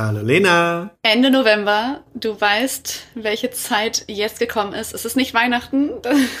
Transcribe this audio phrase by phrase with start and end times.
[0.00, 0.90] Hallo Lena.
[1.02, 2.04] Ende November.
[2.14, 4.94] Du weißt, welche Zeit jetzt gekommen ist.
[4.94, 5.90] Es ist nicht Weihnachten,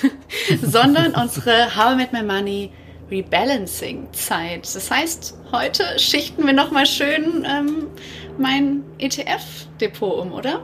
[0.62, 2.70] sondern unsere How I Met My Money
[3.10, 4.72] Rebalancing Zeit.
[4.76, 7.88] Das heißt, heute schichten wir nochmal schön ähm,
[8.38, 10.62] mein ETF-Depot um, oder?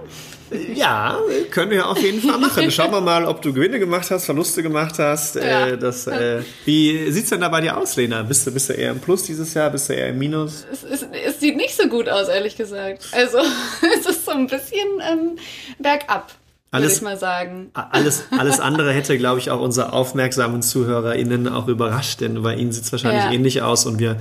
[0.75, 1.19] Ja,
[1.51, 2.71] können wir auf jeden Fall machen.
[2.71, 5.35] Schauen wir mal, ob du Gewinne gemacht hast, Verluste gemacht hast.
[5.37, 5.69] Ja.
[5.69, 8.23] Äh, das, äh, wie sieht's denn da bei dir aus, Lena?
[8.23, 9.71] Bist du, bist du eher im Plus dieses Jahr?
[9.71, 10.67] Bist du eher im Minus?
[10.73, 13.07] Es, es, es sieht nicht so gut aus, ehrlich gesagt.
[13.13, 13.39] Also,
[13.99, 15.37] es ist so ein bisschen ähm,
[15.79, 16.29] bergab,
[16.71, 17.71] würde Alles- ich mal sagen.
[17.75, 22.73] Alles, alles andere hätte, glaube ich, auch unsere aufmerksamen ZuhörerInnen auch überrascht, denn bei ihnen
[22.73, 23.33] sieht's wahrscheinlich Ja.
[23.33, 24.17] ähnlich aus und wir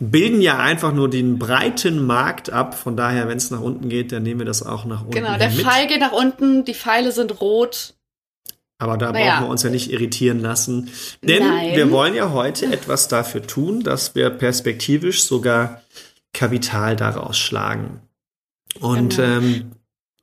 [0.00, 2.74] bilden ja einfach nur den breiten Markt ab.
[2.74, 5.36] Von daher, wenn es nach unten geht, dann nehmen wir das auch nach unten Genau,
[5.38, 5.60] der mit.
[5.60, 7.94] Pfeil geht nach unten, die Pfeile sind rot.
[8.78, 9.34] Aber da Naja.
[9.34, 10.90] brauchen wir uns ja nicht irritieren lassen.
[11.22, 11.76] Denn Nein.
[11.76, 15.82] wir wollen ja heute etwas dafür tun, dass wir perspektivisch sogar
[16.32, 18.00] Kapital daraus schlagen.
[18.80, 19.28] Und Genau.
[19.38, 19.72] ähm,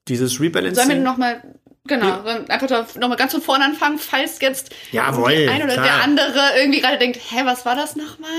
[0.08, 1.04] dieses Sollen wir Rebalancing.
[1.04, 1.44] nochmal,
[1.88, 5.86] genau, dann einfach nochmal ganz von vorne anfangen, falls jetzt Jawohl, die ein oder klar.
[5.86, 8.30] der andere irgendwie gerade denkt, hä, was war das nochmal?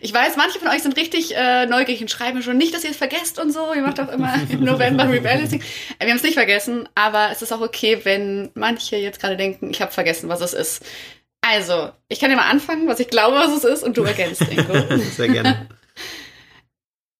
[0.00, 2.90] Ich weiß, manche von euch sind richtig äh, neugierig und schreiben schon nicht, dass ihr
[2.90, 3.72] es vergesst und so.
[3.74, 5.60] Ihr macht auch immer im November Rebalancing.
[5.98, 9.36] Äh, Wir haben es nicht vergessen, aber es ist auch okay, wenn manche jetzt gerade
[9.36, 10.84] denken, ich habe vergessen, was es ist.
[11.40, 14.42] Also, ich kann ja mal anfangen, was ich glaube, was es ist, und du ergänzt,
[14.50, 14.74] Ingo.
[15.16, 15.68] Sehr gerne.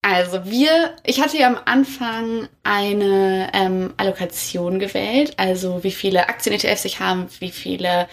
[0.09, 6.85] Also wir, ich hatte ja am Anfang eine ähm, Allokation gewählt, also wie viele Aktien-ETFs
[6.85, 8.07] ich habe, wie viele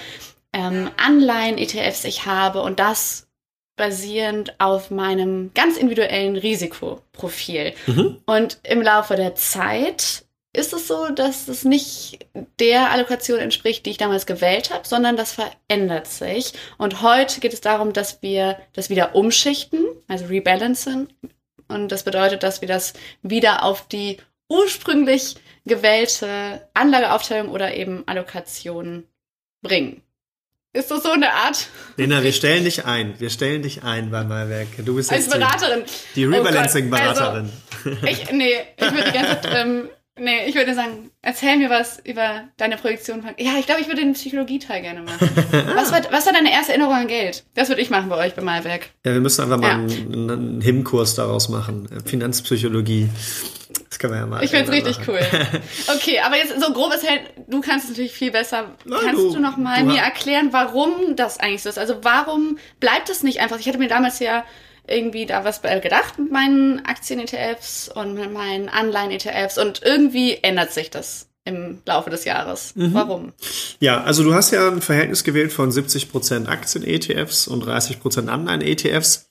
[0.54, 3.28] ähm, Anleihen-ETFs ich habe und das
[3.76, 7.76] basierend auf meinem ganz individuellen Risikoprofil.
[7.86, 8.18] Mhm.
[8.26, 12.26] Und im Laufe der Zeit ist es so, dass es nicht
[12.60, 16.54] der Allokation entspricht, die ich damals gewählt habe, sondern das verändert sich.
[16.80, 21.14] Und heute geht es darum, dass wir das wieder umschichten, also rebalancen.
[21.68, 24.18] Und das bedeutet, dass wir das wieder auf die
[24.50, 25.36] ursprünglich
[25.66, 29.06] gewählte Anlageaufteilung oder eben Allokation
[29.62, 30.02] bringen.
[30.74, 33.20] Ist das so eine Art Lena, wir stellen dich ein.
[33.20, 34.68] Wir stellen dich ein bei Malwerk.
[34.80, 35.84] Du bist als jetzt die, Beraterin?
[36.16, 37.50] die Oh Gott, Rebalancing-Beraterin.
[37.86, 41.70] Also, ich, nee, ich würde die ganze Zeit, ähm, nee, ich würde sagen, erzähl mir
[41.70, 43.22] was über deine Projektion.
[43.22, 45.30] von- Ja, ich glaube, ich würde den Psychologie-Teil gerne machen.
[45.76, 47.44] was, war, was war deine erste Erinnerung an Geld?
[47.56, 48.90] Das würde ich machen bei euch bei Malwerk.
[49.06, 49.74] ja, wir müssen einfach mal Ja.
[49.76, 51.90] einen, einen HIM-Kurs daraus machen.
[51.92, 53.10] Äh, Finanzpsychologie.
[53.90, 54.44] Das können wir ja mal.
[54.44, 55.62] Ich finde es richtig irgendwann cool.
[55.96, 58.66] Okay, aber jetzt so grobes Held, du kannst es natürlich viel besser.
[58.86, 61.80] Nein, kannst du- du, noch mal du mir erklären, warum das eigentlich so ist?
[61.80, 63.60] Also warum bleibt es nicht einfach?
[63.60, 64.46] Ich hatte mir damals ja
[64.88, 70.72] irgendwie da was bei gedacht mit meinen Aktien-ETFs und mit meinen Anleihen-ETFs und irgendwie ändert
[70.74, 72.74] sich das im Laufe des Jahres.
[72.76, 72.94] Mhm.
[72.94, 73.34] Warum?
[73.80, 79.30] Ja, also du hast ja ein Verhältnis gewählt von 70% Aktien-ETFs und 30% Anleihen-ETFs.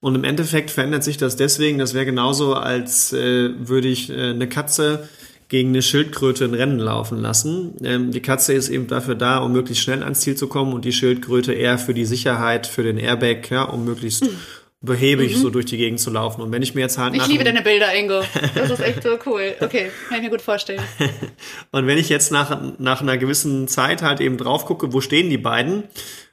[0.00, 4.30] Und im Endeffekt verändert sich das deswegen, das wäre genauso, als äh, würde ich äh,
[4.30, 5.08] eine Katze
[5.48, 7.74] gegen eine Schildkröte ein Rennen laufen lassen.
[7.82, 10.84] Ähm, die Katze ist eben dafür da, um möglichst schnell ans Ziel zu kommen und
[10.84, 14.28] die Schildkröte eher für die Sicherheit, für den Airbag, ja, um möglichst
[14.84, 16.42] behäbig so durch die Gegend zu laufen.
[16.42, 17.20] Und wenn ich mir jetzt halt Mhm.
[17.20, 18.22] Ich liebe deine Bilder, Ingo.
[18.54, 19.54] Das ist echt so cool.
[19.60, 20.82] Okay, kann ich mir gut vorstellen.
[21.70, 25.30] Und wenn ich jetzt nach, nach einer gewissen Zeit halt eben drauf gucke, wo stehen
[25.30, 25.84] die beiden,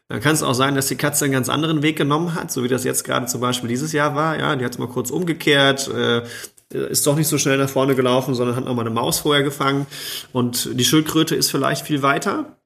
[0.07, 2.63] dann kann es auch sein, dass die Katze einen ganz anderen Weg genommen hat, so
[2.63, 4.38] wie das jetzt gerade zum Beispiel dieses Jahr war.
[4.38, 6.23] Ja, die hat mal kurz umgekehrt, äh,
[6.69, 9.44] ist doch nicht so schnell nach vorne gelaufen, sondern hat noch mal eine Maus vorher
[9.44, 9.88] gefangen.
[10.33, 12.57] Und die Schildkröte ist vielleicht viel weiter.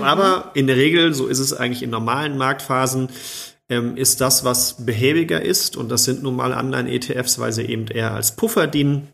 [0.00, 3.08] Aber in der Regel, so ist es eigentlich in normalen Marktphasen,
[3.68, 7.86] ähm, ist das, was behäbiger ist, und das sind nun mal Anleihen-ETFs, weil sie eben
[7.88, 9.08] eher als Puffer dienen,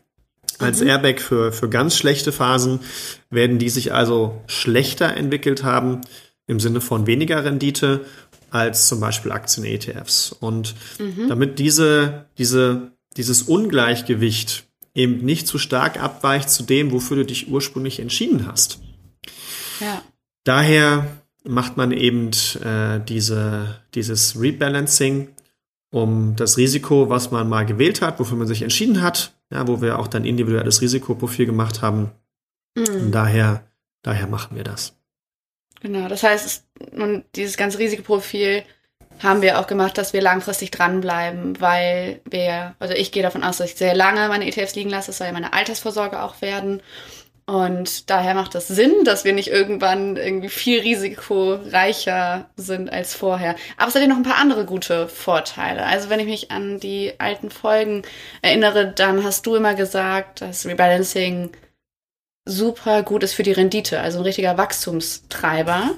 [0.59, 2.79] als Airbag für, für ganz schlechte Phasen,
[3.29, 6.01] werden die sich also schlechter entwickelt haben,
[6.45, 8.05] im Sinne von weniger Rendite,
[8.51, 10.31] als zum Beispiel Aktien-ETFs.
[10.31, 10.75] Und
[11.27, 17.49] damit diese, diese, dieses Ungleichgewicht eben nicht zu stark abweicht zu dem, wofür du dich
[17.49, 18.79] ursprünglich entschieden hast,
[19.79, 20.01] Ja.
[20.43, 21.07] Daher
[21.43, 22.31] macht man eben
[22.63, 25.29] äh, diese, dieses Rebalancing,
[25.91, 29.81] um das Risiko, was man mal gewählt hat, wofür man sich entschieden hat, ja, wo
[29.81, 32.11] wir auch dann individuelles Risikoprofil gemacht haben.
[32.75, 33.63] Und daher,
[34.01, 34.95] daher machen wir das.
[35.81, 38.63] Genau, das heißt, und dieses ganze Risikoprofil
[39.21, 43.57] haben wir auch gemacht, dass wir langfristig dranbleiben, weil wir, also ich gehe davon aus,
[43.57, 46.81] dass ich sehr lange meine ETFs liegen lasse, das soll ja meine Altersvorsorge auch werden.
[47.45, 53.13] Und daher macht es das Sinn, dass wir nicht irgendwann irgendwie viel risikoreicher sind als
[53.15, 53.55] vorher.
[53.77, 55.85] Aber es hat ja noch ein paar andere gute Vorteile.
[55.85, 58.03] Also wenn ich mich an die alten Folgen
[58.41, 61.51] erinnere, dann hast du immer gesagt, dass Rebalancing
[62.45, 65.91] super gut ist für die Rendite, also ein richtiger Wachstumstreiber.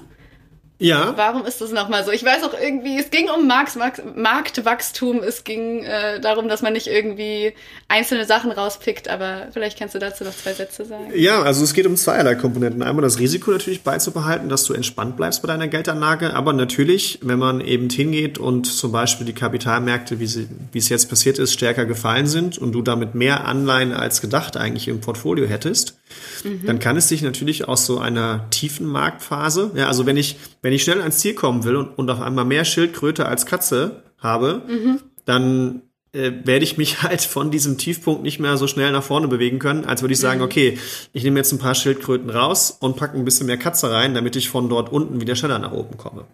[0.77, 1.13] Ja.
[1.15, 2.11] Warum ist das nochmal so?
[2.11, 3.77] Ich weiß auch irgendwie, es ging um Markt,
[4.15, 7.53] Marktwachstum, es ging äh, darum, dass man nicht irgendwie
[7.87, 11.11] einzelne Sachen rauspickt, aber vielleicht kannst du dazu noch zwei Sätze sagen.
[11.15, 12.83] Ja, also es geht um zweierlei Komponenten.
[12.83, 17.39] Einmal das Risiko natürlich beizubehalten, dass du entspannt bleibst bei deiner Geldanlage, aber natürlich, wenn
[17.39, 21.53] man eben hingeht und zum Beispiel die Kapitalmärkte, wie, sie, wie es jetzt passiert ist,
[21.53, 25.97] stärker gefallen sind und du damit mehr Anleihen als gedacht eigentlich im Portfolio hättest,
[26.43, 26.65] mhm.
[26.65, 30.73] dann kann es sich natürlich aus so einer tiefen Marktphase, ja, also wenn ich, wenn
[30.73, 34.63] ich schnell ans Ziel kommen will und, und auf einmal mehr Schildkröte als Katze habe,
[34.67, 34.99] mhm.
[35.23, 39.27] dann äh, werde ich mich halt von diesem Tiefpunkt nicht mehr so schnell nach vorne
[39.27, 40.45] bewegen können, als würde ich sagen, mhm.
[40.45, 40.79] okay,
[41.13, 44.35] ich nehme jetzt ein paar Schildkröten raus und packe ein bisschen mehr Katze rein, damit
[44.35, 46.25] ich von dort unten wieder schneller nach oben komme.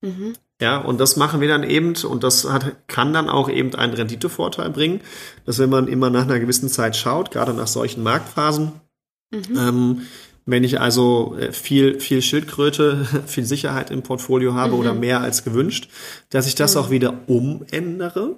[0.00, 0.32] Mhm.
[0.62, 3.92] Ja, und das machen wir dann eben, und das hat, kann dann auch eben einen
[3.92, 5.02] Renditevorteil bringen,
[5.44, 8.72] dass wenn man immer nach einer gewissen Zeit schaut, gerade nach solchen Marktphasen,
[9.30, 9.58] Mhm.
[9.58, 10.02] Ähm,
[10.48, 14.78] wenn ich also äh, viel, viel Schildkröte, viel Sicherheit im Portfolio habe mhm.
[14.78, 15.90] oder mehr als gewünscht,
[16.30, 16.80] dass ich das mhm.
[16.80, 18.36] auch wieder umändere.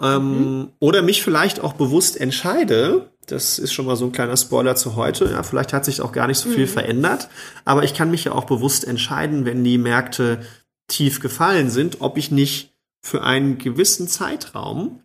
[0.00, 0.68] Ähm, mhm.
[0.78, 4.96] Oder mich vielleicht auch bewusst entscheide, das ist schon mal so ein kleiner Spoiler zu
[4.96, 5.26] heute.
[5.26, 6.70] Ja, vielleicht hat sich auch gar nicht so viel mhm.
[6.70, 7.28] verändert,
[7.66, 10.40] aber ich kann mich ja auch bewusst entscheiden, wenn die Märkte
[10.88, 15.02] tief gefallen sind, ob ich nicht für einen gewissen Zeitraum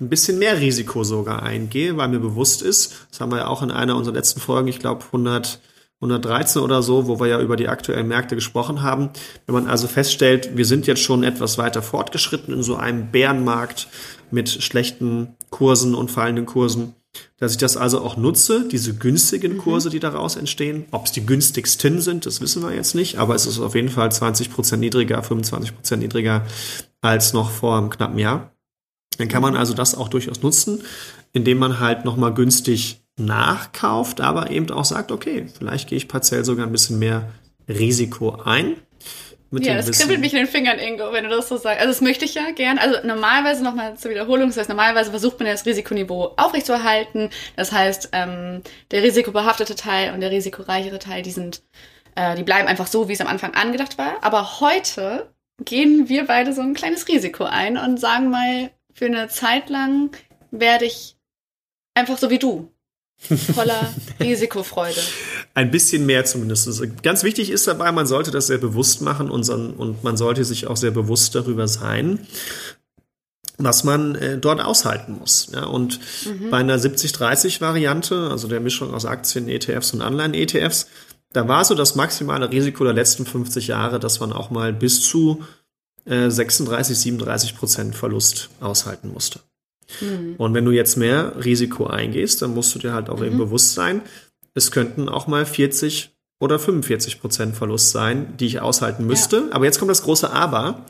[0.00, 3.62] ein bisschen mehr Risiko sogar eingehe, weil mir bewusst ist, das haben wir ja auch
[3.62, 5.60] in einer unserer letzten Folgen, ich glaube 100,
[6.00, 9.10] 113 oder so, wo wir ja über die aktuellen Märkte gesprochen haben.
[9.46, 13.88] Wenn man also feststellt, wir sind jetzt schon etwas weiter fortgeschritten in so einem Bärenmarkt
[14.30, 16.94] mit schlechten Kursen und fallenden Kursen,
[17.38, 19.58] dass ich das also auch nutze, diese günstigen mhm.
[19.58, 20.84] Kurse, die daraus entstehen.
[20.92, 23.88] Ob es die günstigsten sind, das wissen wir jetzt nicht, aber es ist auf jeden
[23.88, 26.44] Fall 20 Prozent niedriger, 25 Prozent niedriger
[27.00, 28.52] als noch vor einem knappen Jahr.
[29.16, 30.82] Dann kann man also das auch durchaus nutzen,
[31.32, 36.44] indem man halt nochmal günstig nachkauft, aber eben auch sagt, okay, vielleicht gehe ich partiell
[36.44, 37.32] sogar ein bisschen mehr
[37.68, 38.76] Risiko ein.
[39.50, 41.80] ja, das kribbelt mich in den Fingern, Ingo, wenn du das so sagst.
[41.80, 42.78] Also das möchte ich ja gern.
[42.78, 47.30] Also normalerweise nochmal zur Wiederholung, das heißt, normalerweise versucht man ja das Risikoniveau aufrechtzuerhalten.
[47.56, 51.62] Das heißt, ähm, der risikobehaftete Teil und der risikoreichere Teil, die sind,
[52.14, 54.16] äh, die bleiben einfach so, wie es am Anfang angedacht war.
[54.22, 55.30] Aber heute
[55.64, 60.10] gehen wir beide so ein kleines Risiko ein und sagen mal, für eine Zeit lang
[60.50, 61.16] werde ich
[61.94, 62.72] einfach so wie du.
[63.54, 65.00] Voller Risikofreude.
[65.54, 66.68] Ein bisschen mehr zumindest.
[67.02, 70.66] Ganz wichtig ist dabei, man sollte das sehr bewusst machen und, und man sollte sich
[70.66, 72.26] auch sehr bewusst darüber sein,
[73.56, 75.48] was man äh, dort aushalten muss.
[75.52, 76.50] Ja, und mhm.
[76.50, 80.86] bei einer 70-30-Variante, also der Mischung aus Aktien, ETFs und Anleihen-ETFs,
[81.32, 85.02] da war so das maximale Risiko der letzten 50 Jahre, dass man auch mal bis
[85.02, 85.44] zu
[86.06, 89.40] 36, äh, 37 Prozent Verlust aushalten musste.
[90.00, 90.34] Mhm.
[90.36, 93.26] Und wenn du jetzt mehr Risiko eingehst, dann musst du dir halt auch mhm.
[93.26, 94.02] eben bewusst sein,
[94.54, 96.10] es könnten auch mal 40
[96.40, 99.36] oder 45 Prozent Verlust sein, die ich aushalten müsste.
[99.48, 99.52] Ja.
[99.52, 100.84] Aber jetzt kommt das große Aber.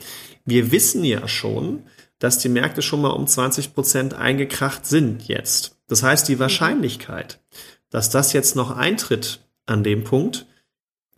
[0.45, 1.85] Wir wissen ja schon,
[2.19, 5.77] dass die Märkte schon mal um 20 Prozent eingekracht sind jetzt.
[5.87, 6.41] Das heißt, die mhm.
[6.41, 7.41] Wahrscheinlichkeit,
[7.91, 10.47] dass das jetzt noch eintritt an dem Punkt,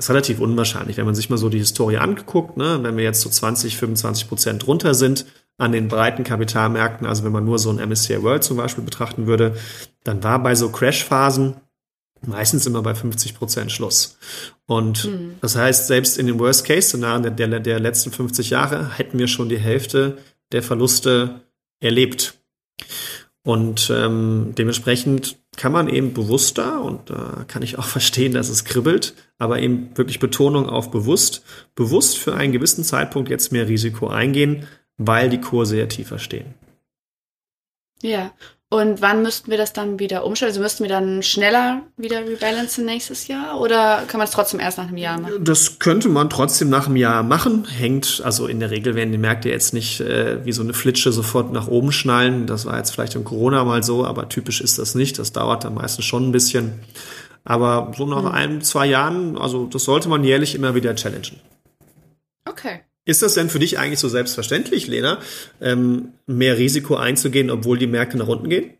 [0.00, 2.78] ist relativ unwahrscheinlich, wenn man sich mal so die Historie anguckt, ne?
[2.83, 5.26] wenn wir jetzt so 20, 25 Prozent drunter sind
[5.59, 9.26] an den breiten Kapitalmärkten, also wenn man nur so ein MSCI World zum Beispiel betrachten
[9.26, 9.57] würde,
[10.02, 11.57] dann war bei so Crash-Phasen
[12.26, 14.19] meistens immer bei 50 Prozent Schluss.
[14.66, 15.37] Und mhm.
[15.42, 19.50] das heißt, selbst in den Worst-Case-Szenarien der, der, der letzten 50 Jahre hätten wir schon
[19.50, 20.19] die Hälfte
[20.52, 21.42] der Verluste
[21.80, 22.35] erlebt.
[23.42, 28.49] Und ähm, dementsprechend kann man eben bewusster, und da äh, kann ich auch verstehen, dass
[28.49, 31.42] es kribbelt, aber eben wirklich Betonung auf bewusst,
[31.75, 34.66] bewusst für einen gewissen Zeitpunkt jetzt mehr Risiko eingehen,
[34.99, 36.54] weil die Kurse ja tiefer stehen.
[38.02, 38.32] Ja,
[38.73, 40.50] und wann müssten wir das dann wieder umstellen?
[40.50, 44.79] Also müssten wir dann schneller wieder rebalancen nächstes Jahr oder kann man es trotzdem erst
[44.79, 45.45] nach einem Jahr machen?
[45.45, 47.67] Das könnte man trotzdem nach einem Jahr machen.
[47.67, 51.11] Hängt, also in der Regel werden die Märkte jetzt nicht äh, wie so eine Flitsche
[51.11, 52.47] sofort nach oben schnallen.
[52.47, 55.19] Das war jetzt vielleicht in Corona mal so, aber typisch ist das nicht.
[55.19, 56.75] Das dauert dann meistens schon ein bisschen.
[57.43, 58.29] Aber so nach mhm.
[58.29, 61.41] ein, zwei Jahren, also das sollte man jährlich immer wieder challengen.
[62.49, 62.83] Okay.
[63.04, 65.21] Ist das denn für dich eigentlich so selbstverständlich, Lena,
[65.61, 68.75] ähm, mehr Risiko einzugehen, obwohl die Märkte nach unten gehen?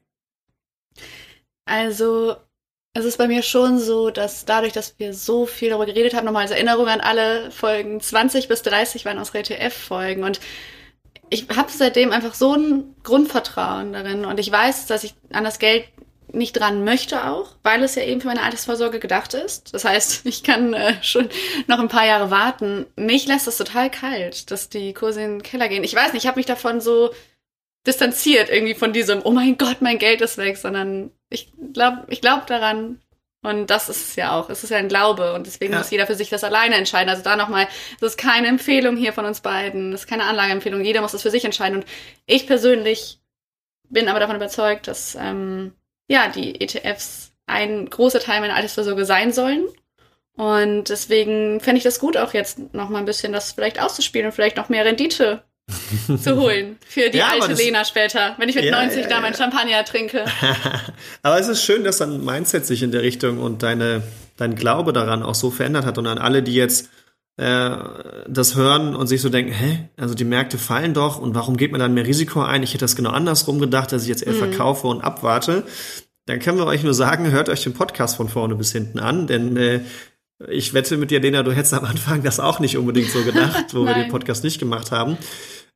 [1.65, 2.37] Also,
[2.93, 6.25] es ist bei mir schon so, dass dadurch, dass wir so viel darüber geredet haben,
[6.25, 10.41] nochmal als Erinnerung an alle Folgen 20 bis 30 waren unsere ETF-Folgen und
[11.31, 15.61] ich habe seitdem einfach so ein Grundvertrauen darin und ich weiß, dass ich an das
[15.61, 15.85] Geld
[16.33, 19.75] nicht dran möchte auch, weil es ja eben für meine Altersvorsorge gedacht ist.
[19.75, 21.29] Das heißt, ich kann äh, schon
[21.67, 22.87] noch ein paar Jahre warten.
[22.97, 25.85] Mich lässt das total kalt, dass die Kurse in den Keller gehen.
[25.85, 27.11] Ich weiß nicht, ich habe mich davon so
[27.87, 32.21] distanziert irgendwie von diesem, oh mein Gott, mein Geld ist weg, sondern ich glaube ich
[32.21, 33.01] glaub daran,
[33.43, 34.51] und das ist es ja auch.
[34.51, 35.79] Es ist ja ein Glaube und deswegen ja.
[35.79, 37.09] muss jeder für sich das alleine entscheiden.
[37.09, 37.69] Also da nochmal,
[37.99, 39.93] das ist keine Empfehlung hier von uns beiden.
[39.93, 40.83] Das ist keine Anlageempfehlung.
[40.85, 41.79] Jeder muss das für sich entscheiden.
[41.79, 41.87] Und
[42.27, 43.19] ich persönlich
[43.89, 45.73] bin aber davon überzeugt, dass ähm,
[46.11, 49.65] ja die ETFs ein großer Teil meiner Altersvorsorge sein sollen.
[50.37, 54.27] Und deswegen fände ich das gut, auch jetzt noch mal ein bisschen das vielleicht auszuspielen
[54.27, 55.43] und vielleicht noch mehr Rendite
[56.23, 59.21] zu holen für die ja, alte Lena später, wenn ich mit ja, 90 ja, da
[59.21, 60.25] mein Champagner trinke.
[61.23, 64.03] aber es ist schön, dass dein Mindset sich in der Richtung und deine,
[64.37, 66.89] dein Glaube daran auch so verändert hat und an alle, die jetzt
[67.41, 67.79] äh,
[68.29, 71.73] das hören und sich so denken, hä, also die Märkte fallen doch und warum geht
[71.73, 72.63] man dann mehr Risiko ein?
[72.63, 74.39] Ich hätte das genau andersrum gedacht, dass ich jetzt eher mhm.
[74.39, 75.65] verkaufe und abwarte.
[76.27, 79.27] Dann können wir euch nur sagen, hört euch den Podcast von vorne bis hinten an,
[79.27, 79.81] denn äh,
[80.51, 83.73] ich wette mit dir, Lena, du hättest am Anfang das auch nicht unbedingt so gedacht,
[83.73, 85.17] wo wir den Podcast nicht gemacht haben.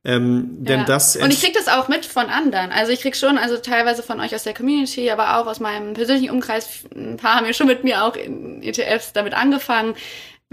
[0.03, 0.85] Ähm, denn ja.
[0.85, 2.71] das und ich krieg das auch mit von anderen.
[2.71, 5.95] Also ich krieg schon, also teilweise von euch aus der Community, aber auch aus meinem
[5.95, 6.85] persönlichen Umkreis.
[6.95, 9.95] Ein paar haben ja schon mit mir auch in ETFs damit angefangen.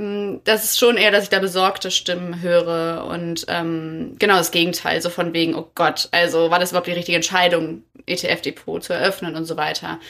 [0.03, 4.51] Mm, das ist schon eher, dass ich da besorgte Stimmen höre und ähm, genau das
[4.51, 8.93] Gegenteil, so von wegen, oh Gott, also war das überhaupt die richtige Entscheidung, ETF-Depot zu
[8.95, 10.01] eröffnen und so weiter.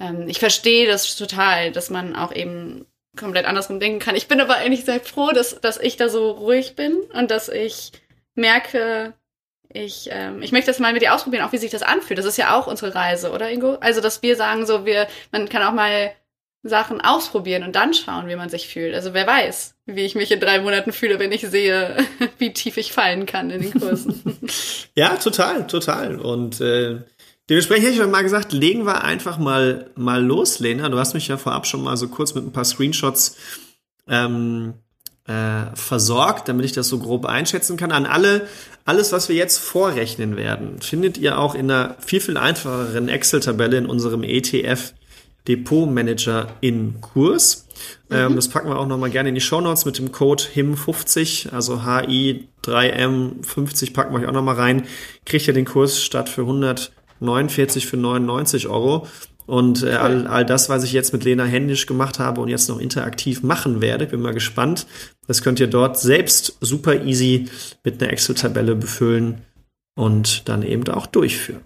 [0.00, 4.16] Ähm, ich verstehe das total, dass man auch eben komplett andersrum denken kann.
[4.16, 7.48] Ich bin aber eigentlich sehr froh, dass, dass ich da so ruhig bin und dass
[7.48, 7.92] ich
[8.34, 9.14] merke,
[9.68, 12.18] ich, ähm, ich möchte das mal mit dir ausprobieren, auch wie sich das anfühlt.
[12.18, 13.76] Das ist ja auch unsere Reise, oder Ingo?
[13.76, 16.12] Also, dass wir sagen, so, wir, man kann auch mal
[16.62, 18.94] Sachen ausprobieren und dann schauen, wie man sich fühlt.
[18.94, 21.96] Also wer weiß, wie ich mich in drei Monaten fühle, wenn ich sehe,
[22.38, 24.38] wie tief ich fallen kann in den Kursen.
[24.94, 26.18] ja, total, total.
[26.18, 26.98] Und äh,
[27.48, 30.90] dementsprechend hätte ich mal gesagt, legen wir einfach mal, mal los, Lena.
[30.90, 33.36] Du hast mich ja vorab schon mal so kurz mit ein paar Screenshots
[34.06, 34.74] ähm,
[35.26, 37.90] äh, versorgt, damit ich das so grob einschätzen kann.
[37.90, 38.48] An alle,
[38.84, 43.78] alles, was wir jetzt vorrechnen werden, findet ihr auch in einer viel, viel einfacheren Excel-Tabelle
[43.78, 44.92] in unserem ETF
[45.48, 47.66] Depot Manager in Kurs.
[48.08, 48.16] Mhm.
[48.16, 51.50] Ähm, das packen wir auch nochmal gerne in die Show Notes mit dem Code HIM50,
[51.50, 54.84] also HI3M50 packen wir euch auch nochmal rein.
[55.24, 59.08] Kriegt ihr den Kurs statt für 149 für 99 Euro.
[59.46, 62.68] Und äh, all, all das, was ich jetzt mit Lena händisch gemacht habe und jetzt
[62.68, 64.86] noch interaktiv machen werde, bin mal gespannt.
[65.26, 67.46] Das könnt ihr dort selbst super easy
[67.82, 69.40] mit einer Excel-Tabelle befüllen
[69.96, 71.62] und dann eben auch durchführen.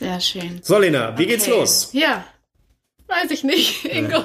[0.00, 0.60] Sehr schön.
[0.62, 1.26] So, Lena, wie okay.
[1.26, 1.90] geht's los?
[1.92, 2.24] Ja,
[3.06, 4.22] Weiß ich nicht, Ingo.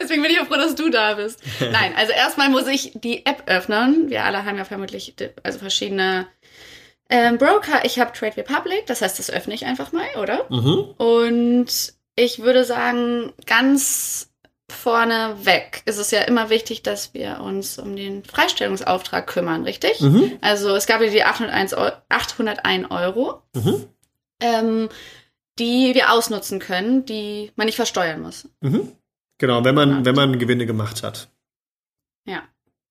[0.00, 1.42] Deswegen bin ich auch froh, dass du da bist.
[1.60, 4.10] Nein, also erstmal muss ich die App öffnen.
[4.10, 6.28] Wir alle haben ja vermutlich also verschiedene
[7.10, 10.46] ähm, Broker, ich habe Trade Republic, das heißt, das öffne ich einfach mal, oder?
[10.50, 10.94] Mhm.
[10.98, 14.30] Und ich würde sagen, ganz
[14.70, 20.00] vorne weg ist es ja immer wichtig, dass wir uns um den Freistellungsauftrag kümmern, richtig?
[20.00, 20.38] Mhm.
[20.42, 21.74] Also es gab ja die 801,
[22.08, 23.86] 801 Euro, mhm.
[24.40, 24.88] Ähm,
[25.58, 28.48] die wir ausnutzen können, die man nicht versteuern muss.
[28.60, 28.92] Mhm.
[29.38, 31.28] Genau, wenn man, wenn man Gewinne gemacht hat.
[32.26, 32.42] Ja.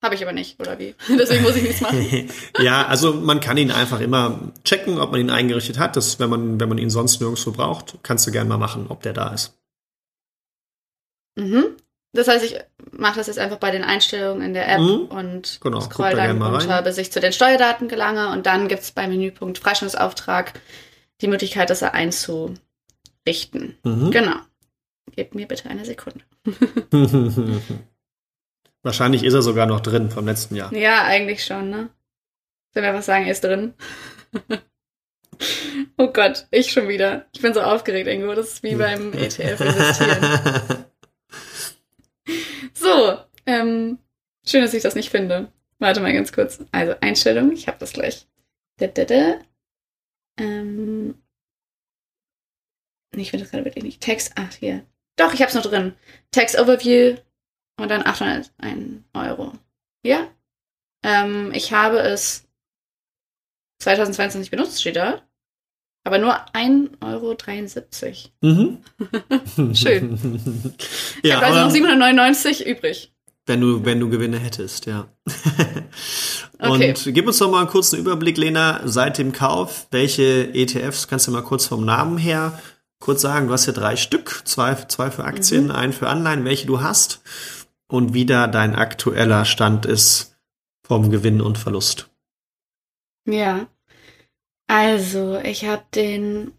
[0.01, 0.93] Habe ich aber nicht, oder wie?
[1.09, 2.29] Deswegen muss ich nichts machen.
[2.59, 5.95] ja, also man kann ihn einfach immer checken, ob man ihn eingerichtet hat.
[5.95, 9.01] Das, wenn man, wenn man ihn sonst nirgendwo braucht, kannst du gerne mal machen, ob
[9.01, 9.57] der da ist.
[11.35, 11.75] Mhm.
[12.13, 12.59] Das heißt, ich
[12.91, 15.05] mache das jetzt einfach bei den Einstellungen in der App mhm.
[15.05, 18.31] und genau, scroll da dann runter, bis ich zu den Steuerdaten gelange.
[18.31, 20.53] Und dann gibt es beim Menüpunkt Freistellungsauftrag
[21.21, 22.59] die Möglichkeit, das einzurichten.
[23.83, 24.11] Mhm.
[24.11, 24.35] Genau.
[25.11, 26.21] Gebt mir bitte eine Sekunde.
[28.83, 30.73] Wahrscheinlich ist er sogar noch drin vom letzten Jahr.
[30.73, 31.89] Ja, eigentlich schon, ne?
[32.73, 33.73] Sollen wir einfach sagen, er ist drin?
[35.97, 37.25] oh Gott, ich schon wieder.
[37.33, 38.33] Ich bin so aufgeregt, Ingo.
[38.35, 40.85] Das ist wie beim ETF investieren.
[42.73, 43.97] so, ähm,
[44.45, 45.51] schön, dass ich das nicht finde.
[45.79, 46.63] Warte mal ganz kurz.
[46.71, 48.27] Also, Einstellung, ich habe das gleich.
[48.77, 49.39] Da, da, da.
[50.37, 51.15] Ähm,
[53.15, 54.01] ich finde das gerade wirklich nicht.
[54.01, 54.85] Text, ach, hier.
[55.15, 55.93] Doch, ich habe es noch drin.
[56.31, 57.17] Text Overview,
[57.79, 59.53] und dann 801 Euro.
[60.03, 60.27] Ja.
[61.03, 62.47] Ähm, ich habe es
[63.81, 65.21] 2022 benutzt, steht da.
[66.03, 68.53] Aber nur 1,73 Euro.
[68.53, 69.73] Mhm.
[69.75, 70.73] Schön.
[71.23, 73.11] Ich ja, habe also noch 799 übrig.
[73.47, 75.07] Wenn du, wenn du Gewinne hättest, ja.
[76.59, 76.93] Und okay.
[77.13, 79.87] gib uns doch mal einen kurzen Überblick, Lena, seit dem Kauf.
[79.89, 82.59] Welche ETFs kannst du mal kurz vom Namen her
[82.99, 83.47] kurz sagen?
[83.47, 85.71] Du hast ja drei Stück, zwei, zwei für Aktien, mhm.
[85.71, 87.21] einen für Anleihen, welche du hast
[87.87, 90.37] und wie da dein aktueller Stand ist
[90.85, 92.09] vom Gewinn und Verlust.
[93.25, 93.67] Ja.
[94.67, 96.51] Also, ich habe den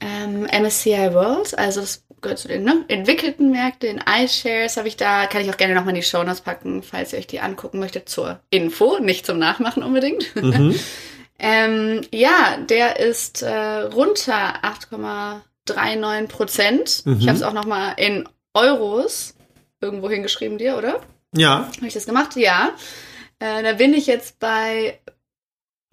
[0.00, 4.96] ähm, MSCI World, also das gehört zu den ne, entwickelten Märkten, den iShares habe ich
[4.96, 7.78] da, kann ich auch gerne nochmal in die Shownotes packen, falls ihr euch die angucken
[7.78, 10.34] möchtet, zur Info, nicht zum Nachmachen unbedingt.
[10.36, 10.78] Mhm.
[11.38, 17.02] ähm, ja, der ist äh, runter 8,39 Prozent.
[17.06, 17.18] Mhm.
[17.20, 19.34] Ich habe es auch nochmal in Euros
[19.80, 21.00] irgendwo hingeschrieben dir, oder?
[21.34, 21.70] Ja.
[21.76, 22.36] Habe ich das gemacht?
[22.36, 22.72] Ja.
[23.38, 25.00] Äh, da bin ich jetzt bei,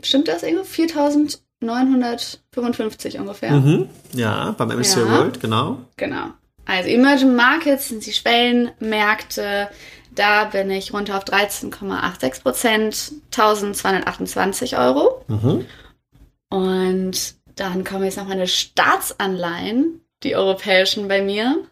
[0.02, 1.42] stimmt das irgendwo?
[1.60, 3.52] 4955 ungefähr.
[3.52, 3.90] Mhm.
[4.14, 5.10] Ja, beim MSCI ja.
[5.10, 5.80] World, genau.
[5.96, 6.28] Genau.
[6.66, 9.70] Also Emerging Markets sind die Schwellenmärkte.
[10.14, 15.24] Da bin ich runter auf 13,86 Prozent, 1228 Euro.
[15.28, 15.66] Mhm.
[16.50, 21.64] Und dann kommen jetzt noch meine Staatsanleihen, die europäischen bei mir.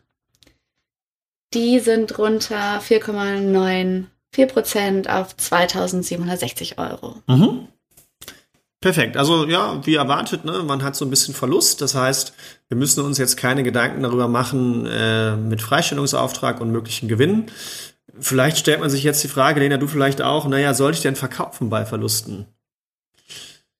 [1.53, 7.21] Die sind runter 4,94 Prozent auf 2760 Euro.
[7.27, 7.67] Mhm.
[8.85, 9.17] Perfekt.
[9.17, 10.61] Also ja, wie erwartet, ne?
[10.61, 11.81] man hat so ein bisschen Verlust.
[11.81, 12.35] Das heißt,
[12.67, 17.47] wir müssen uns jetzt keine Gedanken darüber machen äh, mit Freistellungsauftrag und möglichen Gewinnen.
[18.19, 21.15] Vielleicht stellt man sich jetzt die Frage, Lena, du vielleicht auch, naja, soll ich denn
[21.15, 22.45] verkaufen bei Verlusten?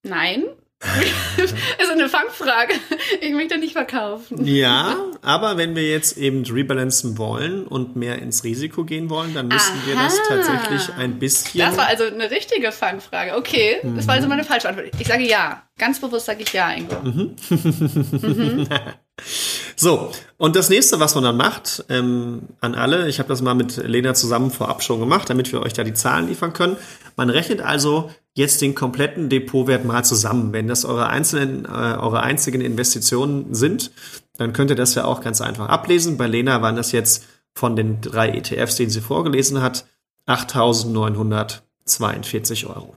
[0.02, 0.46] Nein,
[1.38, 2.74] ist eine Fangfrage.
[3.22, 4.46] Ich möchte nicht verkaufen.
[4.46, 9.48] Ja, aber wenn wir jetzt eben rebalancen wollen und mehr ins Risiko gehen wollen, dann
[9.48, 9.88] müssen Aha.
[9.88, 11.62] wir das tatsächlich ein bisschen.
[11.62, 13.36] Das war also eine richtige Fangfrage.
[13.36, 13.96] Okay, mhm.
[13.96, 14.88] das war also meine falsche Antwort.
[15.00, 15.62] Ich sage ja.
[15.78, 16.96] Ganz bewusst sage ich ja, Ingo.
[17.02, 17.36] Mhm.
[17.50, 18.68] mhm.
[19.76, 23.56] So, und das nächste, was man dann macht, ähm, an alle, ich habe das mal
[23.56, 26.78] mit Lena zusammen vorab schon gemacht, damit wir euch da die Zahlen liefern können.
[27.16, 30.54] Man rechnet also jetzt den kompletten Depotwert mal zusammen.
[30.54, 33.92] Wenn das eure einzelnen, äh, eure einzigen Investitionen sind,
[34.38, 36.18] dann könnt ihr das ja auch ganz einfach ablesen.
[36.18, 39.86] Bei Lena waren das jetzt von den drei ETFs, den sie vorgelesen hat,
[40.28, 42.96] 8.942 Euro.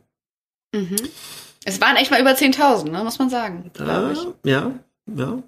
[0.74, 0.96] Mhm.
[1.64, 3.70] Es waren echt mal über 10.000, ne, muss man sagen.
[3.78, 4.72] Äh, ja,
[5.06, 5.42] ja.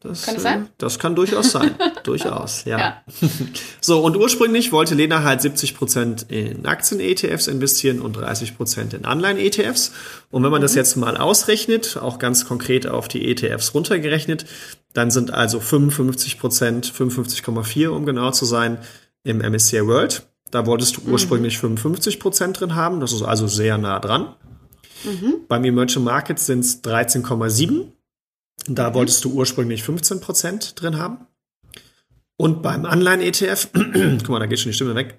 [0.00, 0.64] Das, kann das sein?
[0.64, 1.74] Äh, das kann durchaus sein.
[2.04, 2.78] durchaus, ja.
[2.78, 3.02] ja.
[3.80, 9.04] So, und ursprünglich wollte Lena halt 70 Prozent in Aktien-ETFs investieren und 30 Prozent in
[9.04, 9.92] Anleihen-ETFs.
[10.30, 10.64] Und wenn man mhm.
[10.64, 14.46] das jetzt mal ausrechnet, auch ganz konkret auf die ETFs runtergerechnet,
[14.92, 18.78] dann sind also 55 Prozent, 55,4 um genau zu sein,
[19.24, 20.26] im MSCI World.
[20.50, 21.12] Da wolltest du mhm.
[21.12, 21.76] ursprünglich mhm.
[21.76, 23.00] 55 Prozent drin haben.
[23.00, 24.34] Das ist also sehr nah dran.
[25.04, 25.40] Mhm.
[25.48, 27.92] Beim Emerging Markets sind es 13,7
[28.68, 31.26] da wolltest du ursprünglich 15% drin haben.
[32.36, 35.18] Und beim Anleihen-ETF, guck mal, da geht schon die Stimme weg.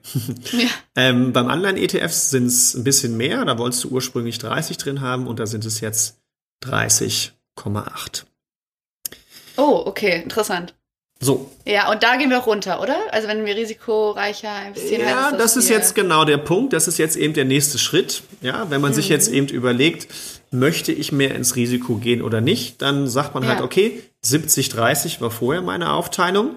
[0.52, 0.70] Ja.
[0.96, 3.44] ähm, beim Anleihen-ETF sind es ein bisschen mehr.
[3.44, 6.22] Da wolltest du ursprünglich 30 drin haben und da sind es jetzt
[6.64, 8.24] 30,8.
[9.58, 10.74] Oh, okay, interessant.
[11.22, 11.52] So.
[11.66, 12.98] Ja, und da gehen wir auch runter, oder?
[13.12, 15.02] Also wenn wir risikoreicher investieren.
[15.02, 16.72] Ja, heißt, das, das ist jetzt genau der Punkt.
[16.72, 18.24] Das ist jetzt eben der nächste Schritt.
[18.42, 18.96] Ja, wenn man mhm.
[18.96, 20.08] sich jetzt eben überlegt,
[20.52, 23.60] möchte ich mehr ins Risiko gehen oder nicht, dann sagt man halt, ja.
[23.62, 26.56] halt, okay, 70-30 war vorher meine Aufteilung.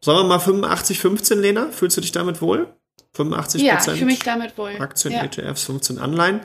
[0.00, 1.68] Sollen wir mal 85-15, Lena?
[1.70, 2.66] Fühlst du dich damit wohl?
[3.14, 4.72] 85 Ja, ich fühle mich damit wohl.
[4.78, 5.22] Aktien, ja.
[5.22, 6.40] ETFs, 15 Anleihen.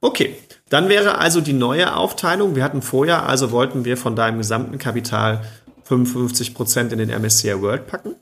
[0.00, 0.36] Okay,
[0.70, 2.56] dann wäre also die neue Aufteilung.
[2.56, 5.44] Wir hatten vorher, also wollten wir von deinem gesamten Kapital
[5.84, 8.16] 55 Prozent in den MSCI World packen.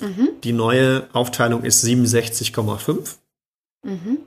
[0.00, 0.28] Mhm.
[0.44, 3.16] Die neue Aufteilung ist 67,5.
[3.82, 4.18] Mhm.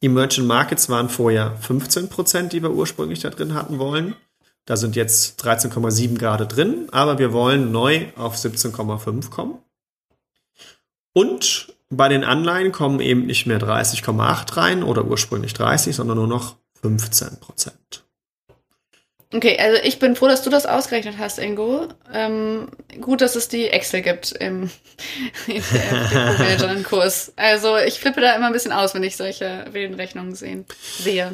[0.00, 4.14] Emerging Markets waren vorher 15 Prozent, die wir ursprünglich da drin hatten wollen.
[4.66, 9.58] Da sind jetzt 13,7 gerade drin, aber wir wollen neu auf 17,5 kommen.
[11.12, 16.28] Und bei den Anleihen kommen eben nicht mehr 30,8 rein oder ursprünglich 30, sondern nur
[16.28, 18.04] noch 15 Prozent.
[19.32, 21.86] Okay, also ich bin froh, dass du das ausgerechnet hast, Ingo.
[22.12, 22.66] Ähm,
[23.00, 24.70] gut, dass es die Excel gibt im
[25.46, 27.32] ETF-Kurs.
[27.36, 30.64] also ich flippe da immer ein bisschen aus, wenn ich solche wilden Rechnungen sehen,
[30.98, 31.30] sehe.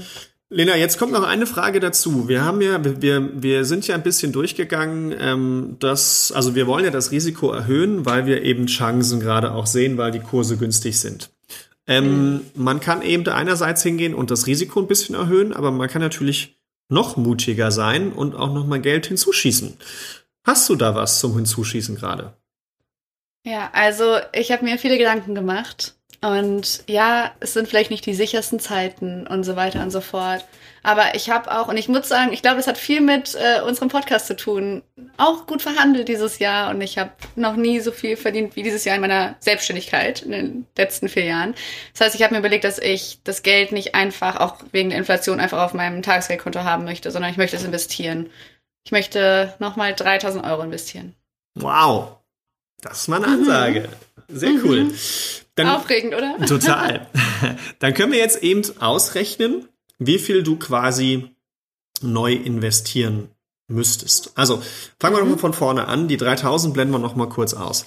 [0.48, 2.28] Lena, jetzt kommt noch eine Frage dazu.
[2.28, 6.84] Wir haben ja, wir, wir sind ja ein bisschen durchgegangen, ähm, dass, also wir wollen
[6.84, 11.00] ja das Risiko erhöhen, weil wir eben Chancen gerade auch sehen, weil die Kurse günstig
[11.00, 11.30] sind.
[11.88, 12.40] Ähm, mhm.
[12.54, 16.02] Man kann eben da einerseits hingehen und das Risiko ein bisschen erhöhen, aber man kann
[16.02, 16.55] natürlich
[16.88, 19.76] noch mutiger sein und auch noch mal Geld hinzuschießen.
[20.44, 22.36] Hast du da was zum Hinzuschießen gerade?
[23.44, 28.14] Ja, also ich habe mir viele Gedanken gemacht und ja, es sind vielleicht nicht die
[28.14, 30.44] sichersten Zeiten und so weiter und so fort.
[30.82, 33.60] Aber ich habe auch, und ich muss sagen, ich glaube, es hat viel mit äh,
[33.60, 34.84] unserem Podcast zu tun,
[35.16, 36.70] auch gut verhandelt dieses Jahr.
[36.70, 40.30] Und ich habe noch nie so viel verdient wie dieses Jahr in meiner Selbstständigkeit in
[40.30, 41.56] den letzten vier Jahren.
[41.92, 44.98] Das heißt, ich habe mir überlegt, dass ich das Geld nicht einfach, auch wegen der
[44.98, 48.30] Inflation, einfach auf meinem Tagesgeldkonto haben möchte, sondern ich möchte es investieren.
[48.84, 51.16] Ich möchte nochmal 3000 Euro investieren.
[51.56, 52.18] Wow.
[52.80, 53.80] Das ist mal eine Ansage.
[53.80, 54.05] Mhm.
[54.28, 54.84] Sehr cool.
[54.84, 54.92] Mhm.
[55.54, 56.36] Dann, Aufregend, oder?
[56.46, 57.06] Total.
[57.78, 61.30] Dann können wir jetzt eben ausrechnen, wie viel du quasi
[62.02, 63.30] neu investieren
[63.68, 64.32] müsstest.
[64.36, 64.62] Also
[65.00, 65.30] fangen wir mhm.
[65.30, 66.08] nochmal von vorne an.
[66.08, 67.84] Die 3000 blenden wir nochmal kurz aus.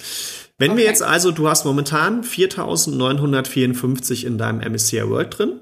[0.58, 0.80] Wenn okay.
[0.80, 5.62] wir jetzt also, du hast momentan 4954 in deinem MSCI World drin.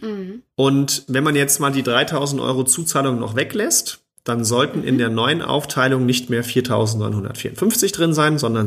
[0.00, 0.42] Mhm.
[0.56, 4.88] Und wenn man jetzt mal die 3000 Euro Zuzahlung noch weglässt, dann sollten mhm.
[4.88, 8.66] in der neuen Aufteilung nicht mehr 4.954 drin sein, sondern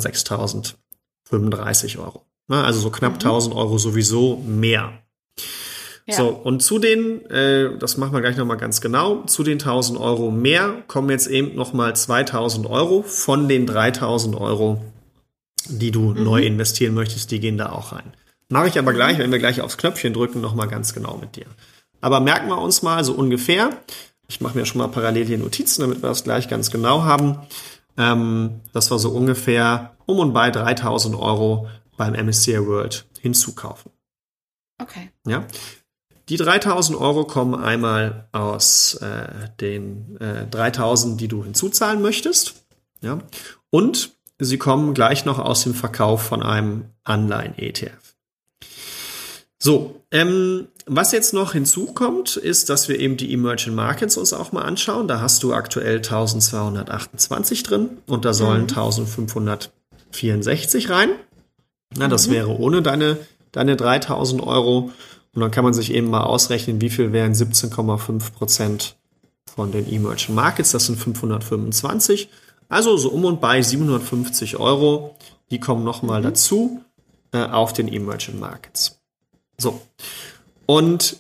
[1.31, 2.25] 6.035 Euro.
[2.47, 3.29] Also so knapp mhm.
[3.29, 4.93] 1.000 Euro sowieso mehr.
[6.07, 6.15] Ja.
[6.15, 9.99] So, und zu den, äh, das machen wir gleich nochmal ganz genau, zu den 1000
[9.99, 14.83] Euro mehr kommen jetzt eben nochmal 2000 Euro von den 3000 Euro,
[15.67, 16.23] die du mhm.
[16.23, 18.13] neu investieren möchtest, die gehen da auch rein.
[18.49, 19.23] Mache ich aber gleich, mhm.
[19.23, 21.45] wenn wir gleich aufs Knöpfchen drücken, nochmal ganz genau mit dir.
[22.01, 23.69] Aber merken wir uns mal so ungefähr,
[24.27, 27.37] ich mache mir schon mal parallel hier Notizen, damit wir das gleich ganz genau haben.
[27.99, 33.91] Ähm, dass wir so ungefähr um und bei 3000 Euro beim MSCI World hinzukaufen.
[34.81, 35.12] Okay.
[35.27, 35.45] Ja.
[36.29, 42.65] Die 3000 Euro kommen einmal aus äh, den äh, 3000, die du hinzuzahlen möchtest.
[43.01, 43.19] Ja.
[43.69, 48.08] Und sie kommen gleich noch aus dem Verkauf von einem Anleihen-ETF.
[49.61, 54.53] So, ähm, was jetzt noch hinzukommt, ist, dass wir eben die Emerging Markets uns auch
[54.53, 55.09] mal anschauen.
[55.09, 58.69] Da hast du aktuell 1228 drin und da sollen mhm.
[58.69, 61.09] 1564 rein.
[61.95, 62.31] Na, das mhm.
[62.31, 63.17] wäre ohne deine,
[63.51, 64.91] deine 3000 Euro.
[65.33, 68.95] Und dann kann man sich eben mal ausrechnen, wie viel wären 17,5 Prozent
[69.53, 70.71] von den Emerging Markets.
[70.71, 72.29] Das sind 525.
[72.69, 75.17] Also so um und bei 750 Euro.
[75.51, 76.25] Die kommen nochmal mhm.
[76.25, 76.81] dazu
[77.33, 78.98] äh, auf den Emerging Markets.
[79.59, 79.81] So.
[80.65, 81.17] Und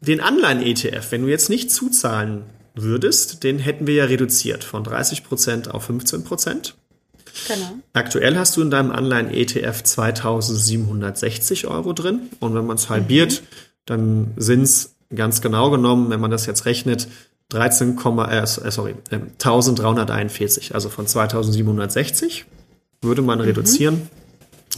[0.00, 5.68] den Anleihen-ETF, wenn du jetzt nicht zuzahlen würdest, den hätten wir ja reduziert von 30%
[5.68, 6.72] auf 15%.
[7.48, 7.72] Genau.
[7.92, 12.30] Aktuell hast du in deinem Anleihen-ETF 2760 Euro drin.
[12.40, 13.46] Und wenn man es halbiert, mhm.
[13.86, 17.08] dann sind es ganz genau genommen, wenn man das jetzt rechnet,
[17.50, 20.74] 13, äh, sorry, äh, 1341.
[20.74, 22.46] Also von 2760
[23.02, 23.44] würde man mhm.
[23.44, 24.08] reduzieren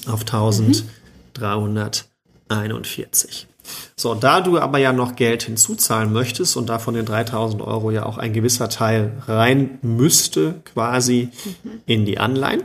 [0.07, 2.05] auf 1341.
[2.49, 3.49] 41.
[3.97, 7.91] So, da du aber ja noch Geld hinzuzahlen möchtest und da von den 3000 Euro
[7.91, 11.31] ja auch ein gewisser Teil rein müsste, quasi
[11.63, 11.71] mhm.
[11.87, 12.65] in die Anleihen,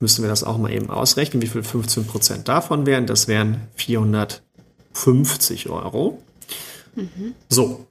[0.00, 3.06] müssen wir das auch mal eben ausrechnen, wie viel 15 Prozent davon wären.
[3.06, 6.22] Das wären 450 Euro.
[6.94, 7.34] Mhm.
[7.48, 7.86] So.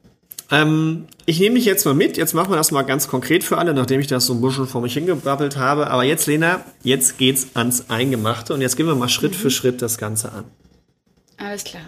[0.52, 2.18] Ähm, ich nehme dich jetzt mal mit.
[2.18, 4.68] Jetzt machen wir das mal ganz konkret für alle, nachdem ich das so ein bisschen
[4.68, 5.90] vor mich hingebrabbelt habe.
[5.90, 9.38] Aber jetzt, Lena, jetzt geht's ans Eingemachte und jetzt gehen wir mal Schritt mhm.
[9.38, 10.44] für Schritt das Ganze an.
[11.38, 11.84] Alles klar.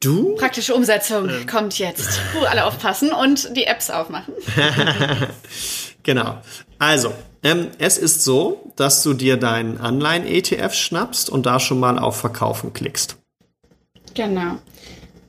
[0.00, 0.34] Du?
[0.36, 1.46] Praktische Umsetzung ähm.
[1.46, 2.20] kommt jetzt.
[2.32, 4.34] Puh, alle aufpassen und die Apps aufmachen.
[6.02, 6.38] genau.
[6.78, 11.98] Also, ähm, es ist so, dass du dir deinen Anleihen-ETF schnappst und da schon mal
[11.98, 13.16] auf Verkaufen klickst.
[14.14, 14.58] Genau.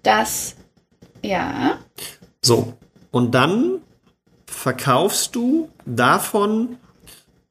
[0.03, 0.55] Das,
[1.21, 1.79] ja.
[2.41, 2.73] So.
[3.11, 3.81] Und dann
[4.45, 6.77] verkaufst du davon,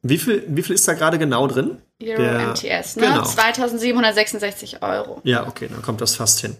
[0.01, 1.81] wie viel, wie viel ist da gerade genau drin?
[2.03, 3.07] Euro der, MTS, ne?
[3.07, 3.23] Genau.
[3.23, 5.19] 2766 Euro.
[5.23, 6.55] Ja, okay, dann kommt das fast hin.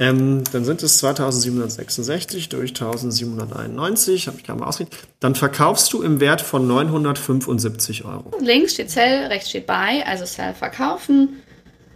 [0.00, 4.98] Ähm, dann sind es 2766 durch 1791, habe ich gerade mal ausgerechnet.
[5.20, 8.32] Dann verkaufst du im Wert von 975 Euro.
[8.40, 11.40] Links steht Sell, rechts steht Buy, also Sell verkaufen.